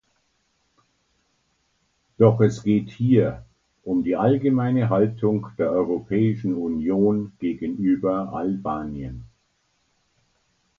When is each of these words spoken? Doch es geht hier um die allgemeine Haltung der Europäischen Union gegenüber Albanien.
Doch 2.17 2.41
es 2.41 2.63
geht 2.63 2.89
hier 2.89 3.45
um 3.83 4.03
die 4.03 4.15
allgemeine 4.15 4.89
Haltung 4.89 5.49
der 5.59 5.69
Europäischen 5.69 6.55
Union 6.55 7.33
gegenüber 7.37 8.33
Albanien. 8.33 9.25